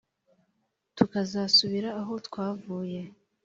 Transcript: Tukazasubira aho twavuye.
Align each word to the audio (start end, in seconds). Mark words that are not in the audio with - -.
Tukazasubira 0.95 1.89
aho 2.01 2.13
twavuye. 2.27 3.01